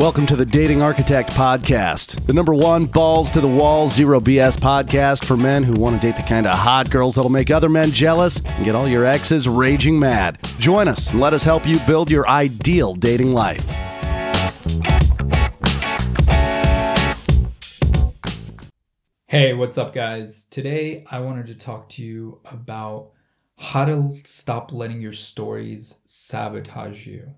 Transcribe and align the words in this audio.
Welcome 0.00 0.24
to 0.28 0.36
the 0.36 0.46
Dating 0.46 0.80
Architect 0.80 1.28
Podcast, 1.28 2.26
the 2.26 2.32
number 2.32 2.54
one 2.54 2.86
balls 2.86 3.28
to 3.32 3.42
the 3.42 3.46
wall, 3.46 3.86
zero 3.86 4.18
BS 4.18 4.56
podcast 4.56 5.26
for 5.26 5.36
men 5.36 5.62
who 5.62 5.74
want 5.74 6.00
to 6.00 6.06
date 6.06 6.16
the 6.16 6.26
kind 6.26 6.46
of 6.46 6.56
hot 6.56 6.88
girls 6.88 7.14
that'll 7.14 7.30
make 7.30 7.50
other 7.50 7.68
men 7.68 7.90
jealous 7.90 8.40
and 8.40 8.64
get 8.64 8.74
all 8.74 8.88
your 8.88 9.04
exes 9.04 9.46
raging 9.46 9.98
mad. 9.98 10.38
Join 10.58 10.88
us 10.88 11.10
and 11.10 11.20
let 11.20 11.34
us 11.34 11.44
help 11.44 11.66
you 11.66 11.78
build 11.80 12.10
your 12.10 12.26
ideal 12.26 12.94
dating 12.94 13.34
life. 13.34 13.66
Hey, 19.26 19.52
what's 19.52 19.76
up, 19.76 19.92
guys? 19.92 20.46
Today 20.46 21.04
I 21.10 21.20
wanted 21.20 21.48
to 21.48 21.58
talk 21.58 21.90
to 21.90 22.02
you 22.02 22.40
about 22.50 23.10
how 23.58 23.84
to 23.84 24.14
stop 24.24 24.72
letting 24.72 25.02
your 25.02 25.12
stories 25.12 26.00
sabotage 26.06 27.06
you. 27.06 27.34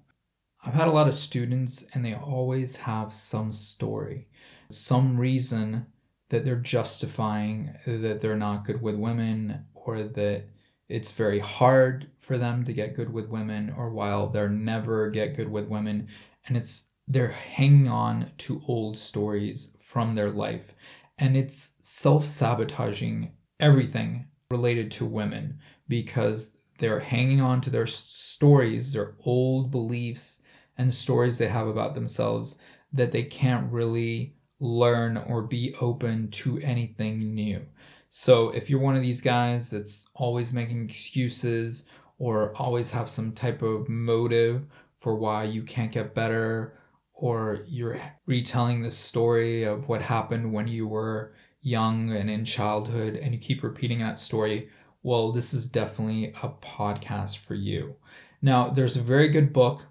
I've 0.65 0.75
had 0.75 0.87
a 0.87 0.93
lot 0.93 1.09
of 1.09 1.15
students 1.15 1.85
and 1.93 2.05
they 2.05 2.15
always 2.15 2.77
have 2.77 3.13
some 3.13 3.51
story, 3.51 4.29
some 4.71 5.19
reason 5.19 5.87
that 6.29 6.45
they're 6.45 6.55
justifying 6.55 7.75
that 7.85 8.21
they're 8.21 8.37
not 8.37 8.65
good 8.65 8.81
with 8.81 8.95
women 8.95 9.67
or 9.75 10.05
that 10.05 10.45
it's 10.89 11.13
very 11.13 11.41
hard 11.41 12.09
for 12.17 12.39
them 12.39 12.65
to 12.65 12.73
get 12.73 12.95
good 12.95 13.13
with 13.13 13.29
women 13.29 13.75
or 13.77 13.91
while 13.91 14.29
they'll 14.29 14.49
never 14.49 15.11
get 15.11 15.35
good 15.35 15.51
with 15.51 15.67
women. 15.67 16.07
And 16.47 16.57
it's 16.57 16.93
they're 17.09 17.33
hanging 17.33 17.89
on 17.89 18.31
to 18.39 18.63
old 18.69 18.97
stories 18.97 19.77
from 19.81 20.13
their 20.13 20.31
life. 20.31 20.77
And 21.19 21.37
it's 21.37 21.77
self-sabotaging 21.81 23.33
everything 23.59 24.29
related 24.49 24.93
to 24.93 25.07
women 25.07 25.59
because 25.89 26.57
they're 26.79 27.01
hanging 27.01 27.41
on 27.41 27.61
to 27.63 27.71
their 27.71 27.87
stories, 27.87 28.93
their 28.93 29.17
old 29.25 29.73
beliefs 29.73 30.43
and 30.83 30.93
stories 30.93 31.39
they 31.39 31.49
have 31.49 31.69
about 31.69 31.95
themselves 31.95 32.61
that 32.93 33.13
they 33.13 33.23
can't 33.23 33.73
really 33.73 34.35
learn 34.61 35.17
or 35.17 35.43
be 35.43 35.75
open 35.81 36.31
to 36.31 36.59
anything 36.59 37.35
new. 37.35 37.65
So 38.09 38.51
if 38.51 38.69
you're 38.69 38.81
one 38.81 38.97
of 38.97 39.03
these 39.03 39.23
guys 39.23 39.71
that's 39.71 40.11
always 40.15 40.53
making 40.53 40.85
excuses 40.85 41.89
or 42.19 42.55
always 42.55 42.93
have 42.93 43.09
some 43.09 43.33
type 43.33 43.63
of 43.63 43.89
motive 43.89 44.67
for 44.99 45.17
why 45.17 45.45
you 45.45 45.63
can't 45.63 45.91
get 45.91 46.15
better 46.15 46.79
or 47.15 47.65
you're 47.67 48.01
retelling 48.27 48.83
the 48.83 48.91
story 48.91 49.65
of 49.65 49.89
what 49.89 50.03
happened 50.03 50.53
when 50.53 50.69
you 50.69 50.87
were 50.87 51.33
young 51.63 52.13
and 52.13 52.29
in 52.29 52.45
childhood 52.45 53.17
and 53.17 53.33
you 53.33 53.39
keep 53.39 53.63
repeating 53.63 54.01
that 54.01 54.19
story, 54.19 54.69
well, 55.03 55.33
this 55.33 55.55
is 55.55 55.71
definitely 55.71 56.35
a 56.43 56.49
podcast 56.49 57.39
for 57.39 57.55
you. 57.55 57.97
Now, 58.41 58.71
there's 58.71 58.97
a 58.97 59.03
very 59.03 59.29
good 59.29 59.53
book 59.53 59.87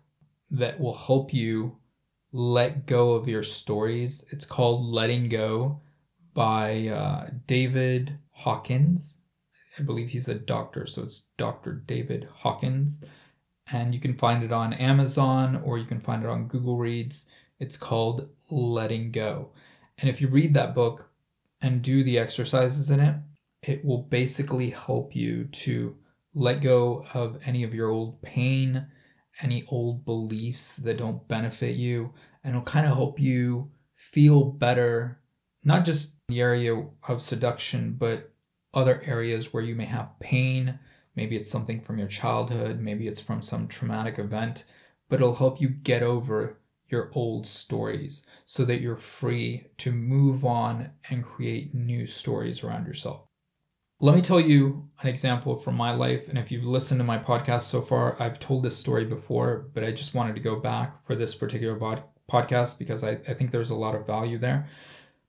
that 0.51 0.79
will 0.79 0.93
help 0.93 1.33
you 1.33 1.77
let 2.31 2.85
go 2.85 3.13
of 3.13 3.27
your 3.27 3.43
stories. 3.43 4.25
It's 4.31 4.45
called 4.45 4.85
Letting 4.85 5.29
Go 5.29 5.81
by 6.33 6.87
uh, 6.87 7.29
David 7.45 8.17
Hawkins. 8.31 9.19
I 9.77 9.83
believe 9.83 10.09
he's 10.09 10.29
a 10.29 10.35
doctor, 10.35 10.85
so 10.85 11.03
it's 11.03 11.29
Dr. 11.37 11.73
David 11.73 12.27
Hawkins. 12.31 13.05
And 13.71 13.93
you 13.93 13.99
can 13.99 14.15
find 14.15 14.43
it 14.43 14.51
on 14.51 14.73
Amazon 14.73 15.61
or 15.63 15.77
you 15.77 15.85
can 15.85 16.01
find 16.01 16.23
it 16.23 16.29
on 16.29 16.49
Goodreads. 16.49 17.29
It's 17.59 17.77
called 17.77 18.29
Letting 18.49 19.11
Go. 19.11 19.51
And 19.97 20.09
if 20.09 20.21
you 20.21 20.27
read 20.27 20.55
that 20.55 20.75
book 20.75 21.09
and 21.61 21.81
do 21.81 22.03
the 22.03 22.19
exercises 22.19 22.91
in 22.91 22.99
it, 22.99 23.15
it 23.61 23.85
will 23.85 24.01
basically 24.01 24.71
help 24.71 25.15
you 25.15 25.45
to 25.45 25.95
let 26.33 26.61
go 26.61 27.05
of 27.13 27.39
any 27.45 27.63
of 27.63 27.73
your 27.73 27.89
old 27.89 28.21
pain, 28.21 28.87
any 29.41 29.63
old 29.67 30.05
beliefs 30.05 30.77
that 30.77 30.97
don't 30.97 31.27
benefit 31.27 31.75
you, 31.75 32.13
and 32.43 32.55
it'll 32.55 32.65
kind 32.65 32.85
of 32.85 32.93
help 32.93 33.19
you 33.19 33.71
feel 33.95 34.43
better, 34.43 35.19
not 35.63 35.85
just 35.85 36.17
the 36.27 36.41
area 36.41 36.85
of 37.07 37.21
seduction, 37.21 37.93
but 37.93 38.31
other 38.73 39.01
areas 39.01 39.53
where 39.53 39.63
you 39.63 39.75
may 39.75 39.85
have 39.85 40.19
pain. 40.19 40.79
Maybe 41.15 41.35
it's 41.35 41.51
something 41.51 41.81
from 41.81 41.97
your 41.97 42.07
childhood, 42.07 42.79
maybe 42.79 43.07
it's 43.07 43.21
from 43.21 43.41
some 43.41 43.67
traumatic 43.67 44.17
event, 44.19 44.65
but 45.09 45.15
it'll 45.15 45.33
help 45.33 45.61
you 45.61 45.69
get 45.69 46.03
over 46.03 46.57
your 46.87 47.09
old 47.13 47.47
stories 47.47 48.27
so 48.45 48.65
that 48.65 48.81
you're 48.81 48.97
free 48.97 49.67
to 49.77 49.91
move 49.91 50.45
on 50.45 50.91
and 51.09 51.23
create 51.23 51.73
new 51.73 52.05
stories 52.05 52.63
around 52.63 52.85
yourself. 52.85 53.27
Let 54.03 54.15
me 54.15 54.23
tell 54.23 54.39
you 54.39 54.89
an 54.99 55.09
example 55.09 55.57
from 55.57 55.77
my 55.77 55.93
life. 55.93 56.27
And 56.27 56.39
if 56.39 56.51
you've 56.51 56.65
listened 56.65 56.99
to 56.99 57.03
my 57.03 57.19
podcast 57.19 57.61
so 57.61 57.81
far, 57.81 58.19
I've 58.19 58.39
told 58.39 58.63
this 58.63 58.75
story 58.75 59.05
before, 59.05 59.69
but 59.75 59.83
I 59.83 59.91
just 59.91 60.15
wanted 60.15 60.33
to 60.33 60.41
go 60.41 60.55
back 60.55 61.03
for 61.03 61.15
this 61.15 61.35
particular 61.35 61.75
bod- 61.75 62.01
podcast 62.27 62.79
because 62.79 63.03
I, 63.03 63.11
I 63.11 63.35
think 63.35 63.51
there's 63.51 63.69
a 63.69 63.75
lot 63.75 63.93
of 63.93 64.07
value 64.07 64.39
there. 64.39 64.65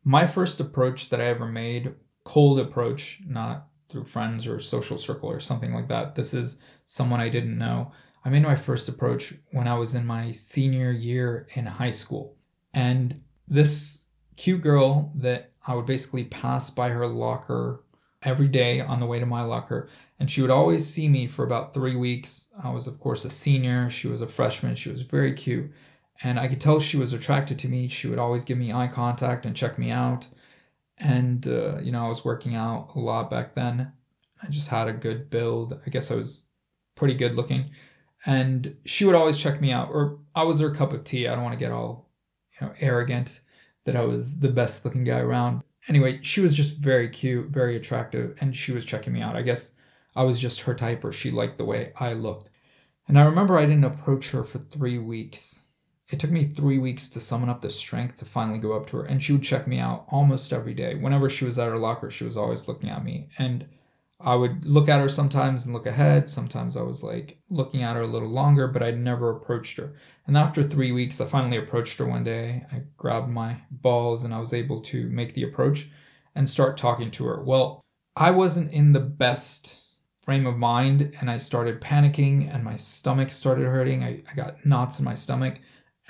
My 0.05 0.25
first 0.25 0.61
approach 0.61 1.11
that 1.11 1.21
I 1.21 1.27
ever 1.27 1.47
made, 1.47 1.97
cold 2.25 2.61
approach, 2.61 3.21
not 3.27 3.67
through 3.91 4.05
friends 4.05 4.49
or 4.49 4.59
social 4.59 4.97
circle 4.97 5.29
or 5.29 5.39
something 5.39 5.75
like 5.75 5.89
that. 5.89 6.15
This 6.15 6.33
is 6.33 6.63
someone 6.87 7.21
I 7.21 7.29
didn't 7.29 7.59
know. 7.59 7.93
I 8.25 8.31
made 8.31 8.43
my 8.43 8.57
first 8.57 8.89
approach 8.89 9.35
when 9.51 9.69
I 9.69 9.75
was 9.75 9.97
in 9.97 10.07
my 10.07 10.33
senior 10.33 10.91
year 10.91 11.47
in 11.53 11.67
high 11.67 11.91
school. 11.91 12.39
And 12.73 13.15
this 13.47 14.07
cute 14.37 14.63
girl 14.63 15.13
that 15.17 15.51
I 15.67 15.75
would 15.75 15.85
basically 15.85 16.25
pass 16.25 16.71
by 16.71 16.89
her 16.89 17.07
locker 17.07 17.85
every 18.23 18.49
day 18.49 18.81
on 18.81 19.01
the 19.01 19.07
way 19.07 19.19
to 19.19 19.27
my 19.27 19.43
locker. 19.43 19.89
And 20.19 20.31
she 20.31 20.43
would 20.43 20.51
always 20.51 20.87
see 20.87 21.09
me 21.09 21.27
for 21.27 21.45
about 21.45 21.75
three 21.75 21.97
weeks. 21.97 22.53
I 22.63 22.71
was, 22.71 22.87
of 22.87 23.01
course, 23.01 23.25
a 23.25 23.31
senior. 23.31 23.91
She 23.91 24.09
was 24.09 24.23
a 24.23 24.27
freshman. 24.27 24.75
She 24.75 24.91
was 24.91 25.03
very 25.03 25.33
cute. 25.33 25.73
And 26.23 26.39
I 26.39 26.49
could 26.49 26.61
tell 26.61 26.79
she 26.79 26.99
was 26.99 27.15
attracted 27.15 27.61
to 27.61 27.69
me. 27.69 27.89
She 27.89 28.09
would 28.09 28.19
always 28.19 28.45
give 28.45 28.59
me 28.59 28.73
eye 28.73 28.89
contact 28.89 29.47
and 29.47 29.57
check 29.57 29.79
me 29.79 29.91
out. 29.91 30.29
And, 30.99 31.47
uh, 31.47 31.79
you 31.81 31.91
know, 31.91 32.05
I 32.05 32.09
was 32.09 32.25
working 32.25 32.55
out 32.55 32.91
a 32.95 33.01
lot 33.01 33.31
back 33.31 33.55
then. 33.55 33.93
I 34.43 34.49
just 34.49 34.69
had 34.69 34.89
a 34.89 34.93
good 34.93 35.31
build. 35.31 35.81
I 35.85 35.91
guess 35.91 36.11
I 36.11 36.17
was 36.17 36.49
pretty 36.95 37.15
good 37.15 37.35
looking. 37.35 37.71
And 38.25 38.77
she 38.85 39.05
would 39.05 39.17
always 39.17 39.39
check 39.39 39.61
me 39.61 39.73
out, 39.73 39.89
or 39.91 40.19
I 40.35 40.45
was 40.45 40.61
her 40.61 40.71
cup 40.71 40.93
of 40.93 41.03
tea. 41.03 41.27
I 41.27 41.35
don't 41.35 41.43
want 41.43 41.59
to 41.59 41.65
get 41.65 41.73
all, 41.73 42.09
you 42.61 42.67
know, 42.67 42.75
arrogant 42.79 43.41
that 43.85 43.97
I 43.97 44.05
was 44.05 44.39
the 44.39 44.51
best 44.51 44.85
looking 44.85 45.03
guy 45.03 45.19
around 45.19 45.63
anyway, 45.89 46.21
she 46.23 46.41
was 46.41 46.57
just 46.57 46.79
very 46.79 47.09
cute, 47.09 47.49
very 47.49 47.77
attractive, 47.77 48.37
and 48.41 48.55
she 48.55 48.73
was 48.73 48.85
checking 48.85 49.13
me 49.13 49.21
out. 49.21 49.37
I 49.37 49.43
guess 49.43 49.75
I 50.15 50.25
was 50.25 50.41
just 50.41 50.63
her 50.63 50.75
type, 50.75 51.05
or 51.05 51.13
she 51.13 51.31
liked 51.31 51.59
the 51.59 51.65
way 51.65 51.93
I 51.97 52.13
looked. 52.13 52.51
And 53.09 53.19
I 53.19 53.25
remember 53.25 53.57
I 53.59 53.67
didn't 53.67 53.85
approach 53.85 54.31
her 54.33 54.45
for 54.45 54.59
three 54.59 54.99
weeks. 54.99 55.73
It 56.09 56.21
took 56.21 56.31
me 56.31 56.45
three 56.45 56.79
weeks 56.79 57.11
to 57.11 57.21
summon 57.21 57.49
up 57.49 57.61
the 57.61 57.71
strength 57.71 58.19
to 58.19 58.25
finally 58.25 58.59
go 58.59 58.75
up 58.75 58.87
to 58.89 58.99
her, 58.99 59.05
and 59.05 59.23
she 59.23 59.33
would 59.33 59.43
check 59.43 59.67
me 59.67 59.79
out 59.79 60.05
almost 60.09 60.53
every 60.53 60.75
day. 60.75 60.95
Whenever 60.95 61.29
she 61.29 61.45
was 61.45 61.59
at 61.59 61.69
her 61.69 61.79
locker, 61.79 62.11
she 62.11 62.25
was 62.25 62.37
always 62.37 62.69
looking 62.69 62.91
at 62.91 63.05
me. 63.05 63.29
And 63.39 63.67
I 64.25 64.37
would 64.37 64.65
look 64.65 64.89
at 64.89 65.01
her 65.01 65.09
sometimes 65.09 65.67
and 65.67 65.75
look 65.75 65.87
ahead. 65.87 66.29
Sometimes 66.29 66.77
I 66.77 66.83
was 66.83 67.03
like 67.03 67.39
looking 67.51 67.83
at 67.83 67.97
her 67.97 68.03
a 68.03 68.07
little 68.07 68.29
longer, 68.29 68.69
but 68.69 68.83
I'd 68.83 68.99
never 68.99 69.31
approached 69.31 69.79
her. 69.79 69.95
And 70.27 70.37
after 70.37 70.63
three 70.63 70.93
weeks, 70.93 71.21
I 71.21 71.27
finally 71.27 71.57
approached 71.57 71.99
her 71.99 72.07
one 72.07 72.23
day. 72.23 72.65
I 72.73 72.83
grabbed 72.97 73.29
my 73.29 73.61
balls 73.71 74.25
and 74.25 74.33
I 74.33 74.39
was 74.39 74.55
able 74.55 74.81
to 74.83 75.09
make 75.09 75.35
the 75.35 75.43
approach 75.43 75.91
and 76.37 76.49
start 76.49 76.77
talking 76.77 77.11
to 77.13 77.27
her. 77.27 77.43
Well, 77.43 77.83
I 78.15 78.31
wasn't 78.31 78.73
in 78.73 78.93
the 78.93 79.01
best 79.01 79.83
frame 80.19 80.47
of 80.47 80.57
mind 80.57 81.17
and 81.21 81.29
I 81.29 81.39
started 81.39 81.81
panicking 81.81 82.55
and 82.55 82.63
my 82.63 82.77
stomach 82.77 83.31
started 83.31 83.67
hurting. 83.67 84.05
I, 84.05 84.23
I 84.31 84.35
got 84.37 84.65
knots 84.65 85.01
in 85.01 85.05
my 85.05 85.17
stomach 85.17 85.59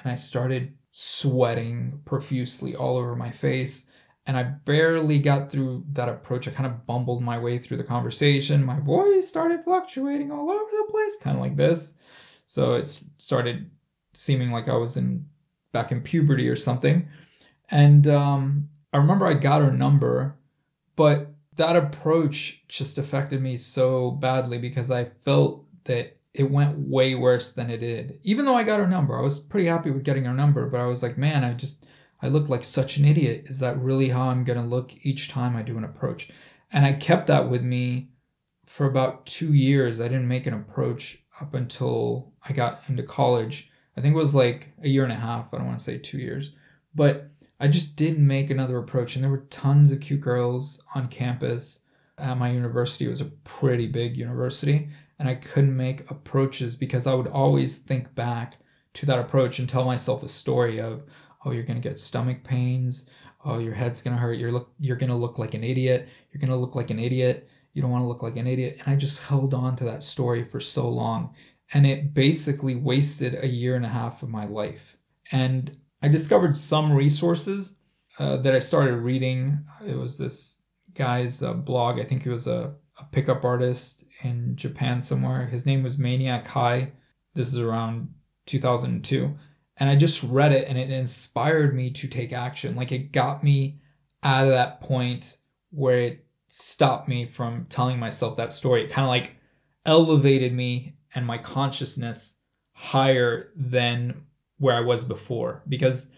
and 0.02 0.12
I 0.12 0.16
started 0.16 0.76
sweating 0.90 2.02
profusely 2.04 2.76
all 2.76 2.98
over 2.98 3.16
my 3.16 3.30
face 3.30 3.90
and 4.26 4.36
I 4.36 4.44
barely 4.44 5.18
got 5.18 5.50
through 5.50 5.84
that 5.92 6.08
approach. 6.08 6.46
I 6.46 6.52
kind 6.52 6.66
of 6.66 6.86
bumbled 6.86 7.22
my 7.22 7.38
way 7.38 7.58
through 7.58 7.78
the 7.78 7.84
conversation. 7.84 8.64
My 8.64 8.78
voice 8.78 9.28
started 9.28 9.64
fluctuating 9.64 10.30
all 10.30 10.50
over 10.50 10.70
the 10.70 10.88
place, 10.90 11.18
kind 11.18 11.36
of 11.36 11.42
like 11.42 11.56
this. 11.56 11.98
So 12.46 12.74
it 12.74 12.86
started 13.16 13.70
seeming 14.14 14.52
like 14.52 14.68
I 14.68 14.76
was 14.76 14.96
in 14.96 15.26
back 15.72 15.90
in 15.90 16.02
puberty 16.02 16.48
or 16.48 16.56
something. 16.56 17.08
And 17.70 18.06
um, 18.06 18.68
I 18.92 18.98
remember 18.98 19.26
I 19.26 19.34
got 19.34 19.62
her 19.62 19.72
number, 19.72 20.36
but 20.94 21.32
that 21.56 21.76
approach 21.76 22.66
just 22.68 22.98
affected 22.98 23.40
me 23.40 23.56
so 23.56 24.10
badly 24.10 24.58
because 24.58 24.90
I 24.90 25.04
felt 25.04 25.64
that 25.84 26.16
it 26.32 26.50
went 26.50 26.78
way 26.78 27.14
worse 27.14 27.52
than 27.52 27.70
it 27.70 27.78
did. 27.78 28.20
Even 28.22 28.44
though 28.44 28.54
I 28.54 28.62
got 28.62 28.80
her 28.80 28.86
number, 28.86 29.18
I 29.18 29.22
was 29.22 29.40
pretty 29.40 29.66
happy 29.66 29.90
with 29.90 30.04
getting 30.04 30.24
her 30.24 30.32
number, 30.32 30.66
but 30.66 30.80
I 30.80 30.86
was 30.86 31.02
like, 31.02 31.18
man, 31.18 31.44
I 31.44 31.52
just 31.54 31.84
I 32.22 32.28
look 32.28 32.48
like 32.48 32.62
such 32.62 32.98
an 32.98 33.04
idiot. 33.04 33.44
Is 33.46 33.60
that 33.60 33.80
really 33.80 34.08
how 34.08 34.28
I'm 34.28 34.44
going 34.44 34.58
to 34.58 34.64
look 34.64 34.92
each 35.04 35.28
time 35.28 35.56
I 35.56 35.62
do 35.62 35.76
an 35.76 35.84
approach? 35.84 36.30
And 36.72 36.86
I 36.86 36.92
kept 36.92 37.26
that 37.26 37.50
with 37.50 37.62
me 37.62 38.10
for 38.66 38.86
about 38.86 39.26
two 39.26 39.52
years. 39.52 40.00
I 40.00 40.08
didn't 40.08 40.28
make 40.28 40.46
an 40.46 40.54
approach 40.54 41.18
up 41.40 41.54
until 41.54 42.32
I 42.42 42.52
got 42.52 42.80
into 42.88 43.02
college. 43.02 43.70
I 43.96 44.00
think 44.00 44.14
it 44.14 44.18
was 44.18 44.34
like 44.34 44.72
a 44.80 44.88
year 44.88 45.02
and 45.02 45.12
a 45.12 45.16
half. 45.16 45.52
I 45.52 45.58
don't 45.58 45.66
want 45.66 45.78
to 45.78 45.84
say 45.84 45.98
two 45.98 46.18
years. 46.18 46.54
But 46.94 47.26
I 47.58 47.68
just 47.68 47.96
didn't 47.96 48.26
make 48.26 48.50
another 48.50 48.78
approach. 48.78 49.16
And 49.16 49.24
there 49.24 49.30
were 49.30 49.46
tons 49.50 49.90
of 49.90 50.00
cute 50.00 50.20
girls 50.20 50.82
on 50.94 51.08
campus 51.08 51.82
at 52.16 52.38
my 52.38 52.50
university. 52.50 53.06
It 53.06 53.10
was 53.10 53.20
a 53.20 53.32
pretty 53.44 53.88
big 53.88 54.16
university. 54.16 54.90
And 55.18 55.28
I 55.28 55.34
couldn't 55.34 55.76
make 55.76 56.10
approaches 56.10 56.76
because 56.76 57.06
I 57.06 57.14
would 57.14 57.26
always 57.26 57.78
think 57.78 58.14
back 58.14 58.56
to 58.94 59.06
that 59.06 59.18
approach 59.18 59.58
and 59.58 59.68
tell 59.68 59.84
myself 59.84 60.22
a 60.22 60.28
story 60.28 60.80
of, 60.80 61.02
oh, 61.44 61.50
you're 61.50 61.64
going 61.64 61.80
to 61.80 61.88
get 61.88 61.98
stomach 61.98 62.44
pains. 62.44 63.10
Oh, 63.44 63.58
your 63.58 63.74
head's 63.74 64.02
going 64.02 64.16
to 64.16 64.20
hurt. 64.20 64.38
You're 64.38 64.52
look 64.52 64.72
you're 64.78 64.96
going 64.96 65.10
to 65.10 65.16
look 65.16 65.38
like 65.38 65.54
an 65.54 65.64
idiot. 65.64 66.08
You're 66.30 66.40
going 66.40 66.50
to 66.50 66.56
look 66.56 66.74
like 66.74 66.90
an 66.90 66.98
idiot. 66.98 67.48
You 67.72 67.82
don't 67.82 67.90
want 67.90 68.02
to 68.02 68.08
look 68.08 68.22
like 68.22 68.36
an 68.36 68.46
idiot. 68.46 68.80
And 68.80 68.92
I 68.92 68.96
just 68.96 69.26
held 69.26 69.54
on 69.54 69.76
to 69.76 69.84
that 69.84 70.02
story 70.02 70.44
for 70.44 70.60
so 70.60 70.88
long. 70.88 71.34
And 71.72 71.86
it 71.86 72.12
basically 72.12 72.74
wasted 72.74 73.42
a 73.42 73.48
year 73.48 73.76
and 73.76 73.86
a 73.86 73.88
half 73.88 74.22
of 74.22 74.28
my 74.28 74.44
life. 74.44 74.96
And 75.30 75.74
I 76.02 76.08
discovered 76.08 76.56
some 76.56 76.92
resources 76.92 77.78
uh, 78.18 78.38
that 78.38 78.54
I 78.54 78.58
started 78.58 78.96
reading. 78.96 79.64
It 79.86 79.96
was 79.96 80.18
this 80.18 80.62
guy's 80.94 81.42
uh, 81.42 81.54
blog. 81.54 81.98
I 81.98 82.04
think 82.04 82.24
he 82.24 82.28
was 82.28 82.46
a, 82.46 82.74
a 82.98 83.04
pickup 83.10 83.44
artist 83.44 84.04
in 84.22 84.56
Japan 84.56 85.00
somewhere. 85.00 85.46
His 85.46 85.64
name 85.64 85.82
was 85.82 85.98
Maniac 85.98 86.46
High. 86.46 86.92
This 87.34 87.54
is 87.54 87.60
around 87.60 88.14
2002. 88.46 89.34
And 89.76 89.88
I 89.88 89.96
just 89.96 90.22
read 90.22 90.52
it 90.52 90.68
and 90.68 90.78
it 90.78 90.90
inspired 90.90 91.74
me 91.74 91.90
to 91.90 92.08
take 92.08 92.32
action. 92.32 92.76
Like 92.76 92.92
it 92.92 93.12
got 93.12 93.42
me 93.42 93.80
out 94.22 94.44
of 94.44 94.50
that 94.50 94.80
point 94.80 95.38
where 95.70 96.00
it 96.00 96.26
stopped 96.48 97.08
me 97.08 97.24
from 97.24 97.66
telling 97.68 97.98
myself 97.98 98.36
that 98.36 98.52
story. 98.52 98.84
It 98.84 98.90
kind 98.90 99.04
of 99.04 99.08
like 99.08 99.36
elevated 99.86 100.52
me 100.52 100.96
and 101.14 101.26
my 101.26 101.38
consciousness 101.38 102.38
higher 102.72 103.50
than 103.56 104.26
where 104.58 104.74
I 104.74 104.80
was 104.80 105.04
before 105.04 105.62
because 105.68 106.14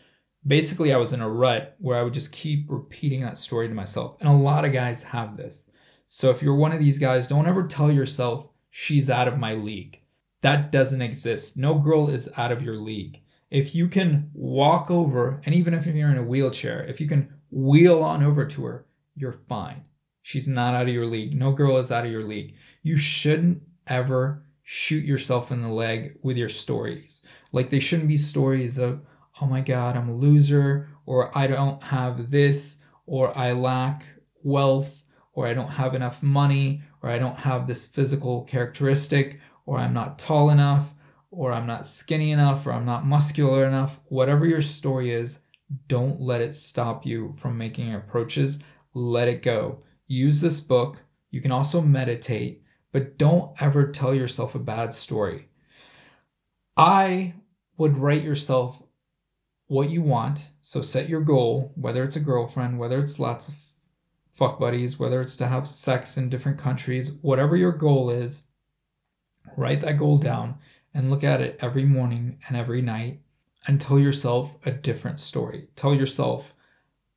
basically 0.47 0.93
I 0.93 0.99
was 0.99 1.13
in 1.13 1.21
a 1.21 1.29
rut 1.29 1.77
where 1.79 1.99
I 1.99 2.03
would 2.03 2.15
just 2.15 2.33
keep 2.33 2.67
repeating 2.69 3.23
that 3.23 3.39
story 3.39 3.69
to 3.69 3.75
myself. 3.75 4.17
And 4.21 4.29
a 4.29 4.33
lot 4.33 4.65
of 4.65 4.73
guys 4.73 5.05
have 5.05 5.37
this. 5.37 5.71
So 6.07 6.31
if 6.31 6.43
you're 6.43 6.55
one 6.55 6.73
of 6.73 6.81
these 6.81 6.99
guys, 6.99 7.29
don't 7.29 7.47
ever 7.47 7.67
tell 7.67 7.91
yourself 7.91 8.49
she's 8.71 9.11
out 9.11 9.29
of 9.29 9.39
my 9.39 9.55
league. 9.55 10.01
That 10.43 10.71
doesn't 10.71 11.01
exist. 11.01 11.57
No 11.57 11.79
girl 11.79 12.11
is 12.11 12.31
out 12.37 12.53
of 12.53 12.63
your 12.63 12.77
league. 12.77 13.21
If 13.51 13.75
you 13.75 13.89
can 13.89 14.31
walk 14.35 14.91
over, 14.91 15.41
and 15.45 15.55
even 15.55 15.75
if 15.75 15.87
you're 15.87 16.11
in 16.11 16.19
a 16.19 16.23
wheelchair, 16.23 16.85
if 16.85 17.01
you 17.01 17.07
can 17.07 17.33
wheel 17.51 18.03
on 18.03 18.23
over 18.23 18.47
to 18.47 18.65
her, 18.65 18.87
you're 19.15 19.41
fine. 19.49 19.85
She's 20.23 20.49
not 20.49 20.75
out 20.75 20.89
of 20.89 20.95
your 20.95 21.07
league. 21.07 21.35
No 21.35 21.53
girl 21.53 21.77
is 21.77 21.93
out 21.93 22.07
of 22.07 22.11
your 22.11 22.25
league. 22.25 22.55
You 22.83 22.97
shouldn't 22.97 23.63
ever 23.87 24.43
shoot 24.63 25.05
yourself 25.05 25.53
in 25.53 25.63
the 25.63 25.71
leg 25.71 26.19
with 26.23 26.39
your 26.39 26.49
stories. 26.49 27.23
Like 27.53 27.71
they 27.71 27.81
shouldn't 27.81 28.09
be 28.09 28.17
stories 28.17 28.79
of, 28.79 29.03
oh 29.41 29.47
my 29.47 29.61
God, 29.61 29.97
I'm 29.97 30.09
a 30.09 30.15
loser, 30.15 30.89
or 31.07 31.37
I 31.37 31.47
don't 31.47 31.83
have 31.83 32.31
this, 32.31 32.83
or 33.07 33.37
I 33.37 33.53
lack 33.53 34.03
wealth, 34.43 35.05
or 35.35 35.47
I 35.47 35.55
don't 35.55 35.69
have 35.69 35.95
enough 35.95 36.23
money, 36.23 36.83
or 37.03 37.11
I 37.11 37.19
don't 37.19 37.37
have 37.37 37.67
this 37.67 37.87
physical 37.87 38.45
characteristic, 38.45 39.41
or 39.67 39.79
I'm 39.79 39.93
not 39.93 40.19
tall 40.19 40.51
enough, 40.51 40.95
or 41.37 41.53
I'm 41.53 41.67
not 41.67 41.87
skinny 41.87 42.31
enough, 42.31 42.67
or 42.67 42.73
I'm 42.73 42.85
not 42.85 43.05
muscular 43.05 43.67
enough. 43.67 44.01
Whatever 44.09 44.47
your 44.47 44.61
story 44.61 45.11
is, 45.11 45.45
don't 45.89 46.21
let 46.21 46.41
it 46.41 46.55
stop 46.55 47.07
you 47.07 47.35
from 47.37 47.59
making 47.59 47.95
approaches. 47.95 48.65
Let 48.95 49.29
it 49.29 49.43
go. 49.43 49.81
Use 50.07 50.41
this 50.41 50.61
book. 50.61 51.03
You 51.31 51.41
can 51.41 51.51
also 51.51 51.81
meditate, 51.81 52.63
but 52.93 53.19
don't 53.19 53.61
ever 53.61 53.91
tell 53.91 54.15
yourself 54.15 54.55
a 54.55 54.61
bad 54.61 54.95
story. 54.95 55.49
I 56.77 57.35
would 57.77 57.97
write 57.97 58.23
yourself 58.23 58.81
what 59.67 59.91
you 59.91 60.03
want. 60.03 60.49
So 60.61 60.81
set 60.81 61.09
your 61.09 61.23
goal, 61.23 61.73
whether 61.75 62.05
it's 62.05 62.17
a 62.17 62.21
girlfriend, 62.21 62.79
whether 62.79 63.01
it's 63.01 63.19
lots 63.19 63.49
of 63.49 63.55
fuck 64.33 64.61
buddies, 64.61 64.99
whether 64.99 65.21
it's 65.21 65.39
to 65.39 65.49
have 65.49 65.67
sex 65.67 66.17
in 66.17 66.29
different 66.29 66.59
countries, 66.59 67.19
whatever 67.23 67.57
your 67.57 67.73
goal 67.73 68.11
is, 68.11 68.47
write 69.57 69.81
that 69.81 69.99
goal 69.99 70.19
down 70.19 70.59
and 70.95 71.11
look 71.11 71.25
at 71.25 71.41
it 71.41 71.59
every 71.61 71.85
morning 71.85 72.39
and 72.49 72.57
every 72.57 72.81
night 72.81 73.21
and 73.67 73.81
tell 73.81 73.99
yourself 73.99 74.57
a 74.65 74.71
different 74.71 75.21
story. 75.21 75.69
Tell 75.77 75.95
yourself, 75.95 76.55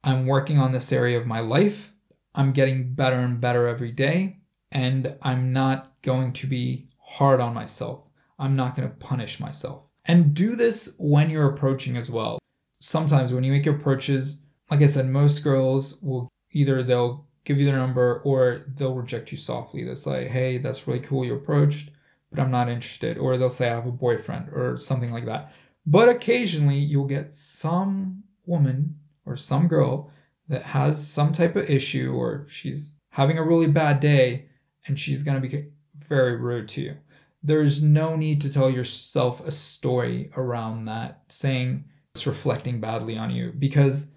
I'm 0.03 0.25
working 0.25 0.57
on 0.57 0.71
this 0.71 0.91
area 0.91 1.19
of 1.19 1.27
my 1.27 1.41
life. 1.41 1.93
I'm 2.33 2.53
getting 2.53 2.93
better 2.93 3.17
and 3.17 3.41
better 3.41 3.67
every 3.67 3.91
day, 3.91 4.39
and 4.71 5.15
I'm 5.21 5.53
not 5.53 6.01
going 6.01 6.33
to 6.33 6.47
be 6.47 6.87
hard 6.99 7.39
on 7.39 7.53
myself. 7.53 8.09
I'm 8.39 8.55
not 8.55 8.75
going 8.75 8.87
to 8.87 8.95
punish 8.95 9.39
myself. 9.39 9.87
And 10.05 10.33
do 10.33 10.55
this 10.55 10.95
when 10.99 11.29
you're 11.29 11.51
approaching 11.51 11.97
as 11.97 12.09
well. 12.09 12.39
Sometimes 12.79 13.33
when 13.33 13.43
you 13.43 13.51
make 13.51 13.65
your 13.65 13.75
approaches, 13.75 14.41
like 14.69 14.81
I 14.81 14.85
said, 14.85 15.07
most 15.07 15.43
girls 15.43 15.99
will 16.01 16.29
either 16.51 16.83
they'll 16.83 17.25
give 17.43 17.59
you 17.59 17.65
their 17.65 17.77
number 17.77 18.21
or 18.23 18.65
they'll 18.75 18.93
reject 18.93 19.31
you 19.31 19.37
softly. 19.37 19.83
That's 19.83 20.05
like, 20.05 20.27
hey, 20.27 20.59
that's 20.59 20.87
really 20.87 20.99
cool 20.99 21.25
you 21.25 21.33
approached, 21.33 21.89
but 22.31 22.39
I'm 22.39 22.51
not 22.51 22.69
interested. 22.69 23.17
Or 23.17 23.37
they'll 23.37 23.49
say 23.49 23.69
I 23.69 23.75
have 23.75 23.87
a 23.87 23.91
boyfriend 23.91 24.49
or 24.49 24.77
something 24.77 25.11
like 25.11 25.25
that. 25.25 25.53
But 25.85 26.09
occasionally 26.09 26.79
you'll 26.79 27.05
get 27.05 27.31
some 27.31 28.23
woman 28.45 28.99
or 29.25 29.35
some 29.35 29.67
girl 29.67 30.11
that 30.49 30.63
has 30.63 31.07
some 31.07 31.31
type 31.31 31.55
of 31.55 31.69
issue 31.69 32.13
or 32.13 32.45
she's 32.47 32.95
having 33.09 33.37
a 33.37 33.43
really 33.43 33.67
bad 33.67 33.99
day 33.99 34.45
and 34.85 34.97
she's 34.97 35.23
going 35.23 35.41
to 35.41 35.47
be 35.47 35.67
very 35.95 36.37
rude 36.37 36.69
to 36.69 36.81
you 36.81 36.97
there's 37.43 37.83
no 37.83 38.15
need 38.15 38.41
to 38.41 38.51
tell 38.51 38.69
yourself 38.69 39.45
a 39.45 39.51
story 39.51 40.29
around 40.35 40.85
that 40.85 41.21
saying 41.29 41.85
it's 42.13 42.27
reflecting 42.27 42.81
badly 42.81 43.17
on 43.17 43.29
you 43.29 43.53
because 43.57 44.11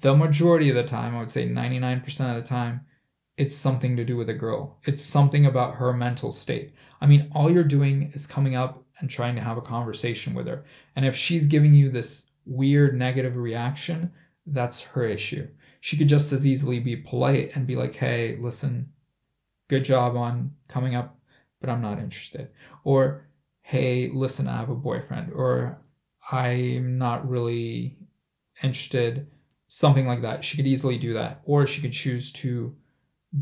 the 0.00 0.14
majority 0.14 0.70
of 0.70 0.76
the 0.76 0.84
time, 0.84 1.14
I 1.14 1.18
would 1.18 1.30
say 1.30 1.46
99% 1.46 2.30
of 2.30 2.36
the 2.36 2.48
time, 2.48 2.86
it's 3.40 3.56
something 3.56 3.96
to 3.96 4.04
do 4.04 4.16
with 4.16 4.28
a 4.28 4.34
girl. 4.34 4.78
It's 4.84 5.02
something 5.02 5.46
about 5.46 5.76
her 5.76 5.92
mental 5.92 6.30
state. 6.30 6.74
I 7.00 7.06
mean, 7.06 7.30
all 7.34 7.50
you're 7.50 7.64
doing 7.64 8.12
is 8.14 8.26
coming 8.26 8.54
up 8.54 8.84
and 8.98 9.08
trying 9.08 9.36
to 9.36 9.42
have 9.42 9.56
a 9.56 9.62
conversation 9.62 10.34
with 10.34 10.46
her. 10.46 10.64
And 10.94 11.06
if 11.06 11.16
she's 11.16 11.46
giving 11.46 11.72
you 11.72 11.90
this 11.90 12.30
weird 12.44 12.98
negative 12.98 13.36
reaction, 13.36 14.12
that's 14.46 14.82
her 14.88 15.04
issue. 15.04 15.48
She 15.80 15.96
could 15.96 16.08
just 16.08 16.32
as 16.32 16.46
easily 16.46 16.80
be 16.80 16.96
polite 16.96 17.52
and 17.54 17.66
be 17.66 17.76
like, 17.76 17.94
hey, 17.94 18.36
listen, 18.38 18.92
good 19.68 19.84
job 19.84 20.16
on 20.16 20.52
coming 20.68 20.94
up 20.94 21.16
but 21.60 21.70
I'm 21.70 21.82
not 21.82 21.98
interested. 21.98 22.48
Or, 22.84 23.26
hey, 23.60 24.10
listen, 24.12 24.48
I 24.48 24.56
have 24.56 24.70
a 24.70 24.74
boyfriend. 24.74 25.32
Or, 25.32 25.78
I'm 26.32 26.98
not 26.98 27.28
really 27.28 27.96
interested. 28.62 29.28
Something 29.68 30.06
like 30.06 30.22
that. 30.22 30.42
She 30.42 30.56
could 30.56 30.66
easily 30.66 30.98
do 30.98 31.14
that. 31.14 31.42
Or 31.44 31.66
she 31.66 31.82
could 31.82 31.92
choose 31.92 32.32
to 32.32 32.74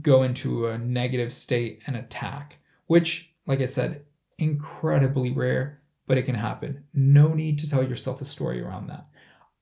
go 0.03 0.23
into 0.23 0.67
a 0.67 0.79
negative 0.79 1.33
state 1.33 1.83
and 1.87 1.97
attack, 1.97 2.59
which, 2.87 3.33
like 3.47 3.61
I 3.61 3.67
said, 3.67 4.05
incredibly 4.39 5.33
rare, 5.33 5.81
but 6.07 6.19
it 6.19 6.25
can 6.25 6.35
happen. 6.35 6.85
No 6.95 7.35
need 7.35 7.61
to 7.61 7.71
tell 7.71 7.83
yourself 7.83 8.21
a 8.21 8.25
story 8.25 8.61
around 8.61 8.89
that. 8.89 9.07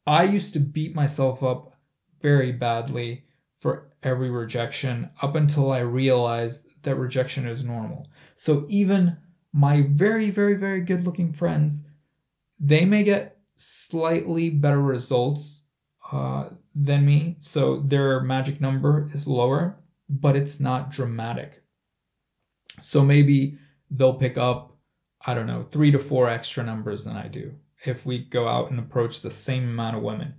I 0.07 0.25
used 0.25 0.55
to 0.55 0.61
beat 0.61 0.95
myself 0.95 1.43
up 1.43 1.77
very 2.23 2.53
badly 2.53 3.25
for 3.57 3.89
every 4.03 4.31
rejection 4.31 5.11
up 5.21 5.35
until 5.35 5.73
I 5.73 5.81
realized 5.81 6.69
that 6.83 6.97
rejection 6.97 7.49
is 7.49 7.65
normal. 7.65 8.09
So 8.35 8.65
even 8.69 9.17
my 9.53 9.87
very, 9.89 10.31
very, 10.31 10.57
very 10.57 10.83
good 10.83 11.05
looking 11.05 11.33
friends, 11.33 11.89
they 12.61 12.85
may 12.85 13.05
get 13.05 13.39
slightly 13.57 14.51
better 14.51 14.81
results 14.81 15.67
uh, 16.13 16.51
than 16.75 17.05
me. 17.05 17.37
So 17.39 17.81
their 17.81 18.21
magic 18.21 18.61
number 18.61 19.09
is 19.13 19.27
lower, 19.27 19.79
but 20.09 20.37
it's 20.37 20.61
not 20.61 20.91
dramatic. 20.91 21.61
So 22.81 23.05
maybe 23.05 23.59
they'll 23.91 24.15
pick 24.15 24.39
up, 24.39 24.77
I 25.25 25.35
don't 25.35 25.47
know, 25.47 25.63
three 25.63 25.91
to 25.93 25.99
four 25.99 26.29
extra 26.29 26.65
numbers 26.65 27.05
than 27.05 27.17
I 27.17 27.29
do 27.29 27.55
if 27.85 28.07
we 28.07 28.19
go 28.19 28.49
out 28.49 28.71
and 28.71 28.79
approach 28.79 29.21
the 29.21 29.31
same 29.31 29.65
amount 29.65 29.97
of 29.97 30.03
women. 30.03 30.35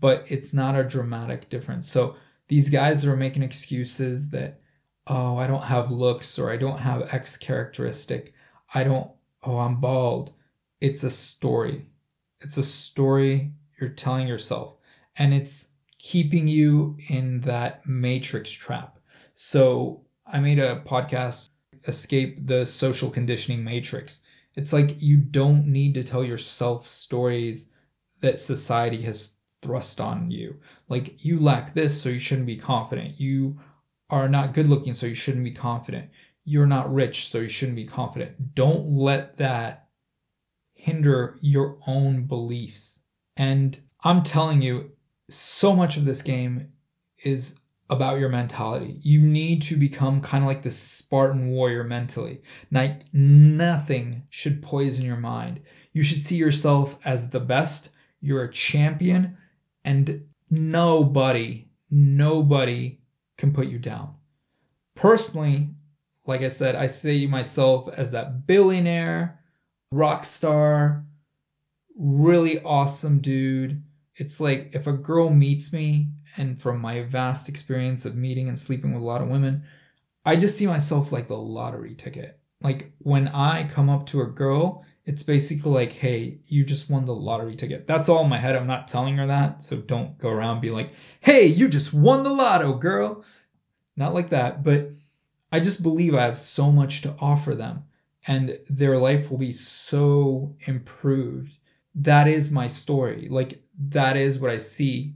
But 0.00 0.26
it's 0.28 0.54
not 0.54 0.78
a 0.78 0.84
dramatic 0.84 1.48
difference. 1.48 1.88
So 1.88 2.16
these 2.48 2.70
guys 2.70 3.06
are 3.06 3.16
making 3.16 3.42
excuses 3.42 4.30
that 4.30 4.60
oh, 5.06 5.36
I 5.36 5.46
don't 5.46 5.64
have 5.64 5.90
looks 5.90 6.38
or 6.38 6.50
I 6.50 6.56
don't 6.56 6.78
have 6.78 7.14
X 7.14 7.36
characteristic. 7.36 8.32
I 8.72 8.84
don't, 8.84 9.10
oh, 9.42 9.58
I'm 9.58 9.80
bald. 9.80 10.32
It's 10.80 11.04
a 11.04 11.10
story. 11.10 11.86
It's 12.40 12.56
a 12.56 12.62
story 12.62 13.52
you're 13.80 13.90
telling 13.90 14.28
yourself. 14.28 14.76
And 15.16 15.32
it's 15.32 15.70
keeping 15.98 16.48
you 16.48 16.98
in 17.08 17.42
that 17.42 17.86
matrix 17.86 18.50
trap. 18.50 18.98
So 19.38 20.06
I 20.26 20.40
made 20.40 20.58
a 20.58 20.80
podcast, 20.80 21.50
Escape 21.86 22.46
the 22.46 22.64
Social 22.64 23.10
Conditioning 23.10 23.64
Matrix. 23.64 24.24
It's 24.54 24.72
like 24.72 25.02
you 25.02 25.18
don't 25.18 25.66
need 25.66 25.92
to 25.94 26.04
tell 26.04 26.24
yourself 26.24 26.86
stories 26.86 27.70
that 28.20 28.40
society 28.40 29.02
has 29.02 29.36
thrust 29.60 30.00
on 30.00 30.30
you. 30.30 30.60
Like 30.88 31.22
you 31.22 31.38
lack 31.38 31.74
this, 31.74 32.00
so 32.00 32.08
you 32.08 32.18
shouldn't 32.18 32.46
be 32.46 32.56
confident. 32.56 33.20
You 33.20 33.58
are 34.08 34.26
not 34.26 34.54
good 34.54 34.68
looking, 34.68 34.94
so 34.94 35.04
you 35.04 35.12
shouldn't 35.12 35.44
be 35.44 35.52
confident. 35.52 36.12
You're 36.46 36.64
not 36.64 36.94
rich, 36.94 37.26
so 37.26 37.40
you 37.40 37.48
shouldn't 37.48 37.76
be 37.76 37.84
confident. 37.84 38.54
Don't 38.54 38.86
let 38.86 39.36
that 39.36 39.90
hinder 40.72 41.36
your 41.42 41.76
own 41.86 42.24
beliefs. 42.24 43.04
And 43.36 43.78
I'm 44.02 44.22
telling 44.22 44.62
you, 44.62 44.92
so 45.28 45.76
much 45.76 45.98
of 45.98 46.06
this 46.06 46.22
game 46.22 46.72
is 47.22 47.60
about 47.88 48.18
your 48.18 48.28
mentality. 48.28 48.98
You 49.02 49.20
need 49.20 49.62
to 49.62 49.76
become 49.76 50.20
kind 50.20 50.42
of 50.42 50.48
like 50.48 50.62
the 50.62 50.70
Spartan 50.70 51.50
warrior 51.50 51.84
mentally. 51.84 52.42
Like 52.70 53.02
nothing 53.12 54.22
should 54.30 54.62
poison 54.62 55.06
your 55.06 55.16
mind. 55.16 55.60
You 55.92 56.02
should 56.02 56.22
see 56.22 56.36
yourself 56.36 56.98
as 57.04 57.30
the 57.30 57.40
best. 57.40 57.94
You're 58.20 58.44
a 58.44 58.52
champion 58.52 59.36
and 59.84 60.26
nobody, 60.50 61.68
nobody 61.90 62.98
can 63.38 63.52
put 63.52 63.68
you 63.68 63.78
down. 63.78 64.16
Personally, 64.96 65.70
like 66.26 66.42
I 66.42 66.48
said, 66.48 66.74
I 66.74 66.86
see 66.86 67.26
myself 67.26 67.88
as 67.88 68.12
that 68.12 68.46
billionaire, 68.46 69.40
rock 69.92 70.24
star, 70.24 71.04
really 71.96 72.60
awesome 72.60 73.20
dude. 73.20 73.84
It's 74.16 74.40
like 74.40 74.70
if 74.72 74.86
a 74.88 74.92
girl 74.92 75.30
meets 75.30 75.72
me 75.72 76.10
and 76.36 76.60
from 76.60 76.80
my 76.80 77.02
vast 77.02 77.48
experience 77.48 78.06
of 78.06 78.16
meeting 78.16 78.48
and 78.48 78.58
sleeping 78.58 78.94
with 78.94 79.02
a 79.02 79.06
lot 79.06 79.22
of 79.22 79.28
women, 79.28 79.64
I 80.24 80.36
just 80.36 80.58
see 80.58 80.66
myself 80.66 81.12
like 81.12 81.28
the 81.28 81.36
lottery 81.36 81.94
ticket. 81.94 82.38
Like 82.60 82.90
when 82.98 83.28
I 83.28 83.64
come 83.64 83.90
up 83.90 84.06
to 84.06 84.22
a 84.22 84.26
girl, 84.26 84.84
it's 85.04 85.22
basically 85.22 85.70
like, 85.70 85.92
hey, 85.92 86.38
you 86.46 86.64
just 86.64 86.90
won 86.90 87.04
the 87.04 87.14
lottery 87.14 87.54
ticket. 87.54 87.86
That's 87.86 88.08
all 88.08 88.24
in 88.24 88.30
my 88.30 88.38
head. 88.38 88.56
I'm 88.56 88.66
not 88.66 88.88
telling 88.88 89.16
her 89.18 89.28
that. 89.28 89.62
So 89.62 89.76
don't 89.76 90.18
go 90.18 90.28
around 90.28 90.60
be 90.60 90.70
like, 90.70 90.90
hey, 91.20 91.46
you 91.46 91.68
just 91.68 91.94
won 91.94 92.24
the 92.24 92.32
lotto, 92.32 92.74
girl. 92.74 93.24
Not 93.96 94.14
like 94.14 94.30
that. 94.30 94.64
But 94.64 94.90
I 95.52 95.60
just 95.60 95.82
believe 95.82 96.14
I 96.14 96.24
have 96.24 96.36
so 96.36 96.72
much 96.72 97.02
to 97.02 97.14
offer 97.20 97.54
them 97.54 97.84
and 98.26 98.58
their 98.68 98.98
life 98.98 99.30
will 99.30 99.38
be 99.38 99.52
so 99.52 100.56
improved. 100.60 101.56
That 101.96 102.26
is 102.26 102.50
my 102.50 102.66
story. 102.66 103.28
Like, 103.30 103.62
that 103.90 104.16
is 104.16 104.40
what 104.40 104.50
I 104.50 104.58
see 104.58 105.14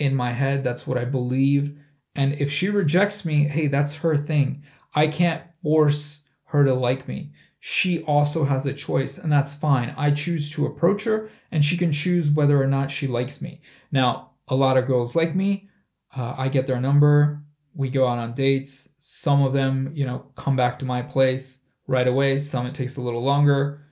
in 0.00 0.14
my 0.14 0.32
head. 0.32 0.64
That's 0.64 0.86
what 0.86 0.98
I 0.98 1.04
believe. 1.04 1.78
And 2.14 2.34
if 2.34 2.50
she 2.50 2.70
rejects 2.70 3.24
me, 3.24 3.44
hey, 3.44 3.68
that's 3.68 3.98
her 3.98 4.16
thing. 4.16 4.64
I 4.94 5.06
can't 5.06 5.42
force 5.62 6.28
her 6.44 6.64
to 6.64 6.74
like 6.74 7.06
me. 7.06 7.32
She 7.60 8.02
also 8.02 8.44
has 8.44 8.66
a 8.66 8.72
choice, 8.72 9.18
and 9.18 9.30
that's 9.30 9.54
fine. 9.54 9.94
I 9.96 10.10
choose 10.10 10.50
to 10.52 10.66
approach 10.66 11.04
her, 11.04 11.28
and 11.52 11.64
she 11.64 11.76
can 11.76 11.92
choose 11.92 12.30
whether 12.30 12.60
or 12.60 12.66
not 12.66 12.90
she 12.90 13.06
likes 13.06 13.42
me. 13.42 13.60
Now, 13.92 14.30
a 14.48 14.56
lot 14.56 14.78
of 14.78 14.86
girls 14.86 15.14
like 15.14 15.34
me. 15.34 15.68
Uh, 16.16 16.34
I 16.36 16.48
get 16.48 16.66
their 16.66 16.80
number. 16.80 17.42
We 17.74 17.90
go 17.90 18.08
out 18.08 18.18
on 18.18 18.32
dates. 18.32 18.94
Some 18.98 19.42
of 19.42 19.52
them, 19.52 19.92
you 19.94 20.06
know, 20.06 20.26
come 20.34 20.56
back 20.56 20.80
to 20.80 20.86
my 20.86 21.02
place 21.02 21.64
right 21.86 22.08
away. 22.08 22.38
Some 22.38 22.66
it 22.66 22.74
takes 22.74 22.96
a 22.96 23.02
little 23.02 23.22
longer. 23.22 23.86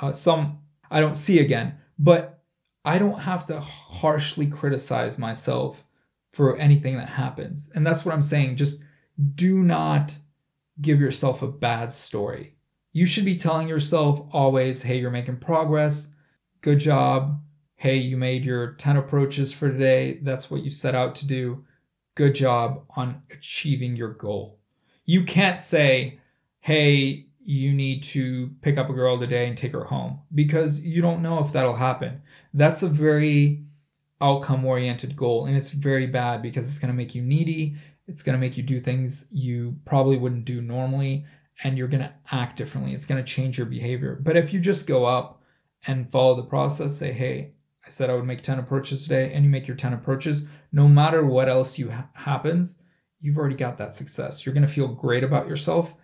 Uh, 0.00 0.12
some 0.12 0.60
I 0.90 1.00
don't 1.00 1.16
see 1.16 1.40
again. 1.40 1.78
But 1.98 2.37
I 2.84 2.98
don't 2.98 3.18
have 3.18 3.46
to 3.46 3.60
harshly 3.60 4.46
criticize 4.46 5.18
myself 5.18 5.84
for 6.32 6.56
anything 6.56 6.96
that 6.96 7.08
happens. 7.08 7.70
And 7.74 7.86
that's 7.86 8.04
what 8.04 8.14
I'm 8.14 8.22
saying. 8.22 8.56
Just 8.56 8.84
do 9.34 9.62
not 9.62 10.16
give 10.80 11.00
yourself 11.00 11.42
a 11.42 11.48
bad 11.48 11.92
story. 11.92 12.54
You 12.92 13.06
should 13.06 13.24
be 13.24 13.36
telling 13.36 13.68
yourself 13.68 14.28
always, 14.32 14.82
hey, 14.82 14.98
you're 14.98 15.10
making 15.10 15.38
progress. 15.38 16.14
Good 16.60 16.80
job. 16.80 17.42
Hey, 17.76 17.98
you 17.98 18.16
made 18.16 18.44
your 18.44 18.72
10 18.72 18.96
approaches 18.96 19.54
for 19.54 19.70
today. 19.70 20.18
That's 20.22 20.50
what 20.50 20.62
you 20.62 20.70
set 20.70 20.94
out 20.94 21.16
to 21.16 21.26
do. 21.26 21.64
Good 22.14 22.34
job 22.34 22.84
on 22.96 23.22
achieving 23.30 23.94
your 23.94 24.14
goal. 24.14 24.58
You 25.04 25.24
can't 25.24 25.60
say, 25.60 26.18
hey, 26.60 27.27
you 27.48 27.72
need 27.72 28.02
to 28.02 28.50
pick 28.60 28.76
up 28.76 28.90
a 28.90 28.92
girl 28.92 29.18
today 29.18 29.48
and 29.48 29.56
take 29.56 29.72
her 29.72 29.82
home 29.82 30.20
because 30.34 30.84
you 30.84 31.00
don't 31.00 31.22
know 31.22 31.38
if 31.38 31.52
that'll 31.52 31.74
happen. 31.74 32.20
That's 32.52 32.82
a 32.82 32.88
very 32.88 33.64
outcome 34.20 34.66
oriented 34.66 35.16
goal 35.16 35.46
and 35.46 35.56
it's 35.56 35.70
very 35.70 36.06
bad 36.06 36.42
because 36.42 36.68
it's 36.68 36.78
going 36.78 36.92
to 36.92 36.96
make 36.96 37.14
you 37.14 37.22
needy. 37.22 37.76
It's 38.06 38.22
going 38.22 38.34
to 38.34 38.38
make 38.38 38.58
you 38.58 38.64
do 38.64 38.78
things 38.78 39.28
you 39.32 39.78
probably 39.86 40.18
wouldn't 40.18 40.44
do 40.44 40.60
normally 40.60 41.24
and 41.64 41.78
you're 41.78 41.88
going 41.88 42.04
to 42.04 42.12
act 42.30 42.58
differently. 42.58 42.92
It's 42.92 43.06
going 43.06 43.24
to 43.24 43.32
change 43.32 43.56
your 43.56 43.66
behavior. 43.66 44.14
But 44.20 44.36
if 44.36 44.52
you 44.52 44.60
just 44.60 44.86
go 44.86 45.06
up 45.06 45.40
and 45.86 46.12
follow 46.12 46.34
the 46.34 46.42
process, 46.42 46.96
say, 46.96 47.12
hey, 47.12 47.52
I 47.86 47.88
said 47.88 48.10
I 48.10 48.14
would 48.14 48.26
make 48.26 48.42
10 48.42 48.58
approaches 48.58 49.04
today, 49.04 49.32
and 49.32 49.42
you 49.42 49.50
make 49.50 49.66
your 49.66 49.76
10 49.76 49.94
approaches, 49.94 50.50
no 50.70 50.86
matter 50.86 51.24
what 51.24 51.48
else 51.48 51.78
you 51.78 51.90
ha- 51.90 52.10
happens, 52.12 52.82
you've 53.20 53.38
already 53.38 53.56
got 53.56 53.78
that 53.78 53.94
success. 53.94 54.44
You're 54.44 54.54
going 54.54 54.66
to 54.66 54.72
feel 54.72 54.88
great 54.88 55.24
about 55.24 55.48
yourself 55.48 55.94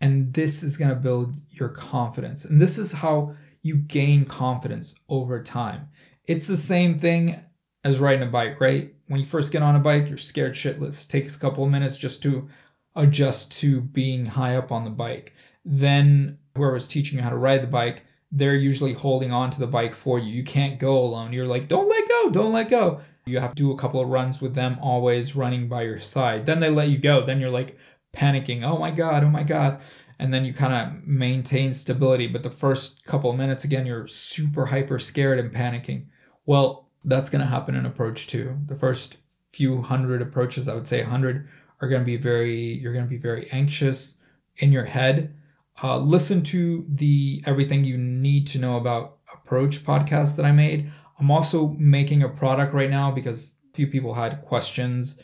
and 0.00 0.32
this 0.32 0.62
is 0.62 0.76
going 0.76 0.90
to 0.90 0.96
build 0.96 1.36
your 1.50 1.68
confidence. 1.68 2.44
And 2.44 2.60
this 2.60 2.78
is 2.78 2.92
how 2.92 3.34
you 3.62 3.76
gain 3.76 4.24
confidence 4.24 5.00
over 5.08 5.42
time. 5.42 5.88
It's 6.26 6.48
the 6.48 6.56
same 6.56 6.98
thing 6.98 7.40
as 7.82 8.00
riding 8.00 8.26
a 8.26 8.30
bike, 8.30 8.60
right? 8.60 8.94
When 9.08 9.20
you 9.20 9.26
first 9.26 9.52
get 9.52 9.62
on 9.62 9.76
a 9.76 9.80
bike, 9.80 10.08
you're 10.08 10.16
scared 10.16 10.52
shitless. 10.52 11.04
It 11.04 11.10
takes 11.10 11.36
a 11.36 11.40
couple 11.40 11.64
of 11.64 11.70
minutes 11.70 11.96
just 11.96 12.22
to 12.22 12.48
adjust 12.96 13.60
to 13.60 13.80
being 13.80 14.26
high 14.26 14.56
up 14.56 14.72
on 14.72 14.84
the 14.84 14.90
bike. 14.90 15.34
Then 15.64 16.38
whoever's 16.56 16.88
teaching 16.88 17.18
you 17.18 17.24
how 17.24 17.30
to 17.30 17.36
ride 17.36 17.62
the 17.62 17.66
bike, 17.66 18.04
they're 18.32 18.54
usually 18.54 18.92
holding 18.92 19.32
on 19.32 19.50
to 19.50 19.60
the 19.60 19.66
bike 19.66 19.94
for 19.94 20.18
you. 20.18 20.32
You 20.32 20.44
can't 20.44 20.78
go 20.78 20.98
alone. 21.00 21.32
You're 21.32 21.46
like, 21.46 21.68
don't 21.68 21.88
let 21.88 22.08
go, 22.08 22.30
don't 22.30 22.52
let 22.52 22.68
go. 22.68 23.00
You 23.26 23.38
have 23.38 23.54
to 23.54 23.62
do 23.62 23.72
a 23.72 23.78
couple 23.78 24.00
of 24.00 24.08
runs 24.08 24.42
with 24.42 24.54
them 24.54 24.78
always 24.82 25.36
running 25.36 25.68
by 25.68 25.82
your 25.82 25.98
side. 25.98 26.44
Then 26.44 26.60
they 26.60 26.68
let 26.68 26.90
you 26.90 26.98
go. 26.98 27.24
Then 27.24 27.40
you're 27.40 27.50
like, 27.50 27.76
panicking, 28.14 28.64
oh 28.64 28.78
my 28.78 28.90
God, 28.90 29.24
oh 29.24 29.30
my 29.30 29.42
God. 29.42 29.80
And 30.18 30.32
then 30.32 30.44
you 30.44 30.52
kind 30.52 30.72
of 30.72 31.06
maintain 31.06 31.72
stability. 31.72 32.28
But 32.28 32.42
the 32.42 32.50
first 32.50 33.04
couple 33.04 33.30
of 33.30 33.36
minutes, 33.36 33.64
again, 33.64 33.86
you're 33.86 34.06
super 34.06 34.64
hyper 34.64 34.98
scared 34.98 35.38
and 35.38 35.52
panicking. 35.52 36.06
Well, 36.46 36.88
that's 37.04 37.30
going 37.30 37.40
to 37.40 37.48
happen 37.48 37.74
in 37.74 37.86
approach 37.86 38.28
two. 38.28 38.56
The 38.66 38.76
first 38.76 39.16
few 39.52 39.82
hundred 39.82 40.22
approaches, 40.22 40.68
I 40.68 40.74
would 40.74 40.86
say 40.86 41.00
100, 41.00 41.48
are 41.80 41.88
going 41.88 42.02
to 42.02 42.06
be 42.06 42.16
very, 42.16 42.74
you're 42.74 42.92
going 42.92 43.04
to 43.04 43.10
be 43.10 43.18
very 43.18 43.48
anxious 43.50 44.20
in 44.56 44.72
your 44.72 44.84
head. 44.84 45.34
Uh, 45.82 45.98
listen 45.98 46.42
to 46.44 46.86
the 46.88 47.42
Everything 47.46 47.84
You 47.84 47.98
Need 47.98 48.48
to 48.48 48.60
Know 48.60 48.76
About 48.76 49.18
Approach 49.32 49.80
podcast 49.80 50.36
that 50.36 50.44
I 50.44 50.52
made. 50.52 50.92
I'm 51.18 51.30
also 51.30 51.68
making 51.68 52.22
a 52.22 52.28
product 52.28 52.74
right 52.74 52.90
now 52.90 53.10
because 53.10 53.56
a 53.72 53.76
few 53.76 53.88
people 53.88 54.14
had 54.14 54.42
questions 54.42 55.20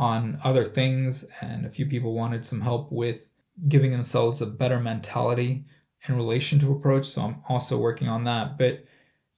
on 0.00 0.38
other 0.42 0.64
things, 0.64 1.28
and 1.42 1.66
a 1.66 1.70
few 1.70 1.84
people 1.84 2.14
wanted 2.14 2.42
some 2.42 2.62
help 2.62 2.90
with 2.90 3.30
giving 3.68 3.90
themselves 3.90 4.40
a 4.40 4.46
better 4.46 4.80
mentality 4.80 5.66
in 6.08 6.16
relation 6.16 6.58
to 6.60 6.72
approach. 6.72 7.04
So 7.04 7.20
I'm 7.20 7.42
also 7.46 7.78
working 7.78 8.08
on 8.08 8.24
that. 8.24 8.56
But 8.56 8.82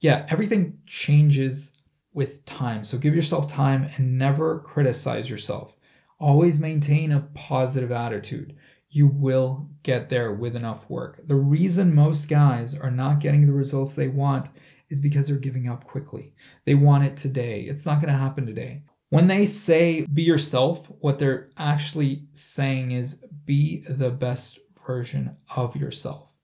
yeah, 0.01 0.25
everything 0.29 0.79
changes 0.87 1.83
with 2.15 2.45
time. 2.45 2.85
So 2.85 2.99
give 2.99 3.17
yourself 3.17 3.49
time 3.49 3.89
and 3.97 4.19
never 4.19 4.61
criticize 4.61 5.29
yourself. 5.29 5.75
Always 6.21 6.61
maintain 6.61 7.11
a 7.11 7.29
positive 7.35 7.91
attitude. 7.91 8.55
You 8.89 9.09
will 9.09 9.69
get 9.83 10.11
there 10.11 10.33
with 10.33 10.55
enough 10.55 10.89
work. 10.89 11.27
The 11.27 11.35
reason 11.35 11.93
most 11.93 12.31
guys 12.31 12.79
are 12.79 12.93
not 12.93 13.19
getting 13.19 13.47
the 13.47 13.53
results 13.53 13.97
they 13.97 14.07
want 14.07 14.49
is 14.89 15.01
because 15.01 15.27
they're 15.27 15.39
giving 15.39 15.67
up 15.67 15.83
quickly. 15.83 16.35
They 16.67 16.77
want 16.77 17.03
it 17.03 17.17
today. 17.17 17.63
It's 17.63 17.85
not 17.85 18.01
going 18.01 18.13
to 18.13 18.19
happen 18.19 18.47
today. 18.47 18.83
When 19.13 19.27
they 19.27 19.45
say 19.45 20.07
be 20.07 20.23
yourself, 20.23 20.91
what 21.01 21.19
they're 21.19 21.51
actually 21.55 22.29
saying 22.33 22.93
is 22.93 23.23
be 23.45 23.85
the 23.87 24.11
best 24.11 24.59
version 24.87 25.37
of 25.55 25.77
yourself. 25.77 26.35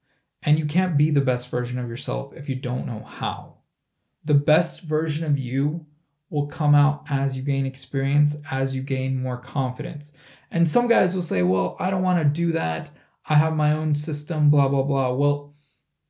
And 0.43 0.59
you 0.59 0.67
can't 0.67 0.99
be 0.99 1.11
the 1.11 1.23
best 1.23 1.51
version 1.51 1.79
of 1.79 1.89
yourself 1.89 2.35
if 2.35 2.51
you 2.51 2.57
don't 2.57 2.87
know 2.87 3.03
how. 3.03 3.55
The 4.27 4.35
best 4.35 4.83
version 4.83 5.25
of 5.25 5.39
you 5.39 5.87
will 6.29 6.49
come 6.49 6.75
out 6.75 7.05
as 7.09 7.39
you 7.39 7.43
gain 7.43 7.65
experience, 7.65 8.37
as 8.51 8.77
you 8.77 8.83
gain 8.83 9.23
more 9.23 9.39
confidence. 9.39 10.15
And 10.51 10.69
some 10.69 10.89
guys 10.89 11.15
will 11.15 11.23
say, 11.23 11.43
well, 11.43 11.75
I 11.81 11.89
don't 11.89 12.03
want 12.03 12.19
to 12.19 12.27
do 12.27 12.53
that. 12.53 12.91
I 13.27 13.37
have 13.37 13.57
my 13.57 13.73
own 13.73 13.95
system, 13.95 14.51
blah, 14.51 14.69
blah, 14.69 14.83
blah. 14.83 15.15
Well, 15.15 15.55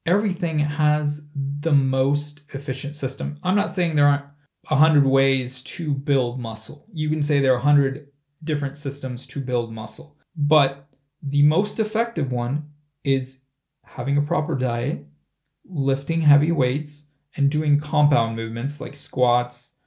everything 0.04 0.58
has 0.58 1.30
the 1.60 1.70
most 1.70 2.42
efficient 2.52 2.96
system. 2.96 3.38
I'm 3.44 3.54
not 3.54 3.70
saying 3.70 3.94
there 3.94 4.08
aren't 4.08 4.27
100 4.68 5.06
ways 5.06 5.62
to 5.62 5.92
build 5.92 6.38
muscle. 6.38 6.86
You 6.92 7.08
can 7.08 7.22
say 7.22 7.40
there 7.40 7.52
are 7.52 7.64
100 7.64 8.08
different 8.44 8.76
systems 8.76 9.26
to 9.28 9.40
build 9.40 9.72
muscle. 9.72 10.16
But 10.36 10.86
the 11.22 11.42
most 11.42 11.80
effective 11.80 12.32
one 12.32 12.70
is 13.02 13.44
having 13.84 14.18
a 14.18 14.22
proper 14.22 14.54
diet, 14.54 15.06
lifting 15.64 16.20
heavy 16.20 16.52
weights, 16.52 17.10
and 17.36 17.50
doing 17.50 17.80
compound 17.80 18.36
movements 18.36 18.80
like 18.80 18.94
squats, 18.94 19.78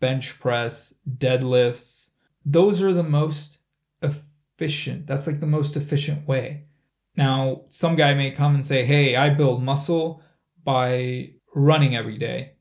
bench 0.00 0.38
press, 0.40 1.00
deadlifts. 1.08 2.12
Those 2.44 2.82
are 2.82 2.92
the 2.92 3.02
most 3.02 3.60
efficient. 4.02 5.06
That's 5.06 5.26
like 5.26 5.40
the 5.40 5.46
most 5.46 5.76
efficient 5.76 6.26
way. 6.26 6.64
Now, 7.16 7.62
some 7.68 7.96
guy 7.96 8.14
may 8.14 8.30
come 8.30 8.54
and 8.54 8.64
say, 8.64 8.84
hey, 8.84 9.16
I 9.16 9.30
build 9.30 9.62
muscle 9.62 10.22
by 10.62 11.32
running 11.54 11.96
every 11.96 12.18
day. 12.18 12.52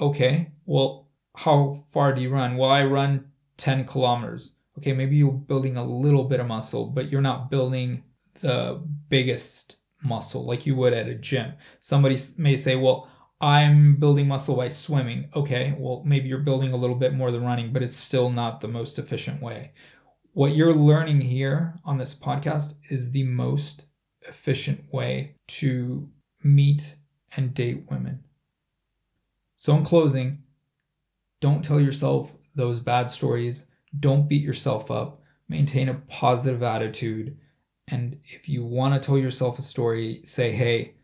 Okay, 0.00 0.52
well, 0.66 1.01
how 1.34 1.74
far 1.92 2.14
do 2.14 2.22
you 2.22 2.30
run? 2.30 2.56
Well, 2.56 2.70
I 2.70 2.84
run 2.84 3.32
10 3.56 3.86
kilometers. 3.86 4.58
Okay, 4.78 4.92
maybe 4.92 5.16
you're 5.16 5.32
building 5.32 5.76
a 5.76 5.84
little 5.84 6.24
bit 6.24 6.40
of 6.40 6.46
muscle, 6.46 6.86
but 6.86 7.10
you're 7.10 7.20
not 7.20 7.50
building 7.50 8.04
the 8.40 8.82
biggest 9.08 9.76
muscle 10.02 10.44
like 10.44 10.66
you 10.66 10.74
would 10.76 10.92
at 10.92 11.08
a 11.08 11.14
gym. 11.14 11.54
Somebody 11.78 12.16
may 12.38 12.56
say, 12.56 12.76
well, 12.76 13.08
I'm 13.40 13.96
building 13.96 14.28
muscle 14.28 14.56
by 14.56 14.68
swimming. 14.68 15.28
Okay, 15.34 15.74
well, 15.76 16.02
maybe 16.04 16.28
you're 16.28 16.38
building 16.38 16.72
a 16.72 16.76
little 16.76 16.96
bit 16.96 17.12
more 17.12 17.30
than 17.30 17.44
running, 17.44 17.72
but 17.72 17.82
it's 17.82 17.96
still 17.96 18.30
not 18.30 18.60
the 18.60 18.68
most 18.68 18.98
efficient 18.98 19.42
way. 19.42 19.72
what 20.32 20.54
you're 20.54 20.72
learning 20.72 21.20
here 21.20 21.74
on 21.84 21.98
this 21.98 22.18
podcast 22.18 22.76
is 22.88 23.10
the 23.10 23.24
most 23.24 23.86
efficient 24.22 24.92
way 24.92 25.34
to 25.46 26.08
meet 26.42 26.96
and 27.36 27.52
date 27.52 27.84
women. 27.90 28.24
So, 29.56 29.76
in 29.76 29.84
closing, 29.84 30.42
don't 31.42 31.64
tell 31.64 31.80
yourself 31.80 32.32
those 32.54 32.78
bad 32.78 33.10
stories. 33.10 33.68
Don't 33.98 34.28
beat 34.28 34.44
yourself 34.44 34.92
up. 34.92 35.22
Maintain 35.48 35.88
a 35.88 35.94
positive 35.94 36.62
attitude. 36.62 37.36
And 37.88 38.20
if 38.24 38.48
you 38.48 38.64
want 38.64 38.94
to 38.94 39.04
tell 39.04 39.18
yourself 39.18 39.58
a 39.58 39.62
story, 39.62 40.20
say, 40.22 40.52
hey, 40.52 40.94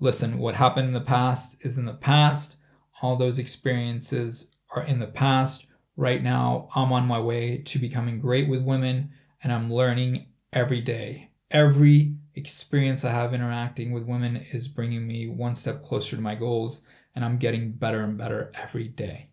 listen, 0.00 0.38
what 0.38 0.54
happened 0.54 0.88
in 0.88 0.94
the 0.94 1.02
past 1.02 1.66
is 1.66 1.76
in 1.76 1.84
the 1.84 1.92
past. 1.92 2.58
All 3.02 3.16
those 3.16 3.38
experiences 3.38 4.50
are 4.74 4.82
in 4.82 4.98
the 4.98 5.06
past. 5.06 5.66
Right 5.94 6.22
now, 6.22 6.68
I'm 6.74 6.90
on 6.92 7.06
my 7.06 7.20
way 7.20 7.58
to 7.58 7.78
becoming 7.78 8.18
great 8.18 8.48
with 8.48 8.62
women 8.62 9.10
and 9.42 9.52
I'm 9.52 9.70
learning 9.70 10.24
every 10.54 10.80
day. 10.80 11.28
Every 11.50 12.14
experience 12.34 13.04
I 13.04 13.12
have 13.12 13.34
interacting 13.34 13.92
with 13.92 14.04
women 14.04 14.36
is 14.36 14.68
bringing 14.68 15.06
me 15.06 15.28
one 15.28 15.54
step 15.54 15.82
closer 15.82 16.16
to 16.16 16.22
my 16.22 16.34
goals 16.34 16.86
and 17.14 17.22
I'm 17.22 17.36
getting 17.36 17.72
better 17.72 18.00
and 18.00 18.16
better 18.16 18.50
every 18.54 18.88
day. 18.88 19.28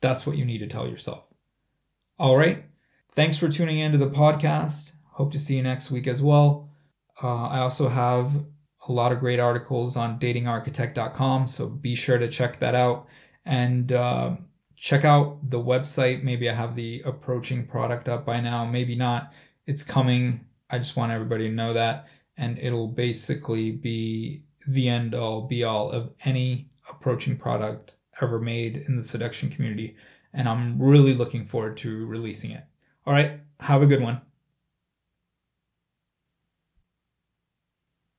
That's 0.00 0.26
what 0.26 0.36
you 0.36 0.44
need 0.44 0.58
to 0.58 0.66
tell 0.66 0.88
yourself. 0.88 1.28
All 2.18 2.36
right. 2.36 2.64
Thanks 3.12 3.38
for 3.38 3.48
tuning 3.48 3.78
in 3.78 3.92
to 3.92 3.98
the 3.98 4.10
podcast. 4.10 4.94
Hope 5.10 5.32
to 5.32 5.38
see 5.38 5.56
you 5.56 5.62
next 5.62 5.90
week 5.90 6.06
as 6.06 6.22
well. 6.22 6.70
Uh, 7.22 7.46
I 7.46 7.60
also 7.60 7.88
have 7.88 8.34
a 8.88 8.92
lot 8.92 9.12
of 9.12 9.20
great 9.20 9.40
articles 9.40 9.96
on 9.96 10.18
datingarchitect.com, 10.18 11.46
so 11.46 11.68
be 11.68 11.94
sure 11.94 12.18
to 12.18 12.28
check 12.28 12.58
that 12.58 12.74
out. 12.74 13.06
And 13.44 13.90
uh, 13.90 14.36
check 14.76 15.04
out 15.04 15.48
the 15.48 15.58
website. 15.58 16.22
Maybe 16.22 16.48
I 16.50 16.54
have 16.54 16.76
the 16.76 17.02
approaching 17.04 17.66
product 17.66 18.08
up 18.08 18.26
by 18.26 18.40
now, 18.40 18.64
maybe 18.64 18.94
not. 18.94 19.32
It's 19.66 19.82
coming. 19.82 20.46
I 20.68 20.78
just 20.78 20.96
want 20.96 21.12
everybody 21.12 21.48
to 21.48 21.54
know 21.54 21.72
that. 21.72 22.08
And 22.36 22.58
it'll 22.58 22.88
basically 22.88 23.72
be 23.72 24.42
the 24.66 24.88
end 24.88 25.14
all 25.14 25.42
be 25.42 25.64
all 25.64 25.90
of 25.90 26.12
any 26.24 26.68
approaching 26.90 27.38
product 27.38 27.95
ever 28.20 28.40
made 28.40 28.76
in 28.76 28.96
the 28.96 29.02
seduction 29.02 29.48
community. 29.50 29.96
And 30.32 30.48
I'm 30.48 30.80
really 30.80 31.14
looking 31.14 31.44
forward 31.44 31.76
to 31.78 32.06
releasing 32.06 32.50
it. 32.50 32.64
All 33.06 33.12
right. 33.12 33.40
Have 33.60 33.82
a 33.82 33.86
good 33.86 34.02
one. 34.02 34.20